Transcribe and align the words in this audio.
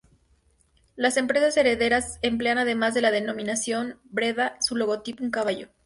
Las 0.95 1.15
empresas 1.15 1.55
herederas 1.57 2.17
emplean 2.23 2.57
además 2.57 2.95
de 2.95 3.03
la 3.03 3.11
denominación 3.11 3.99
Breda 4.05 4.57
su 4.59 4.75
logotipo: 4.75 5.23
un 5.23 5.29
caballo. 5.29 5.67